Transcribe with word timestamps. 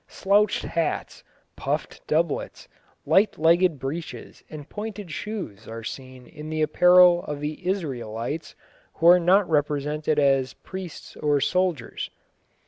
Slouched 0.07 0.63
hats, 0.63 1.23
puffed 1.55 2.07
doublets, 2.07 2.67
light 3.05 3.37
legged 3.37 3.77
breeches 3.77 4.43
and 4.49 4.67
pointed 4.67 5.11
shoes 5.11 5.67
are 5.67 5.83
seen 5.83 6.25
in 6.25 6.49
the 6.49 6.63
apparel 6.63 7.23
of 7.25 7.39
the 7.39 7.67
Israelites 7.69 8.55
who 8.95 9.05
are 9.07 9.19
not 9.19 9.47
represented 9.47 10.17
as 10.17 10.55
priests 10.55 11.15
or 11.17 11.39
soldiers. 11.39 12.09